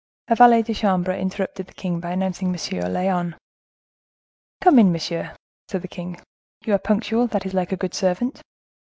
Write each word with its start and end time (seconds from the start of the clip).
A 0.29 0.35
valet 0.35 0.63
de 0.63 0.73
chambre 0.73 1.13
interrupted 1.13 1.67
the 1.67 1.73
king 1.75 1.99
by 1.99 2.09
announcing 2.13 2.47
M. 2.47 2.91
Lyonne. 2.91 3.35
"Come 4.59 4.79
in, 4.79 4.91
monsieur," 4.91 5.35
said 5.67 5.83
the 5.83 5.87
king; 5.87 6.19
"you 6.65 6.73
are 6.73 6.79
punctual; 6.79 7.27
that 7.27 7.45
is 7.45 7.53
like 7.53 7.71
a 7.71 7.77
good 7.77 7.93
servant. 7.93 8.41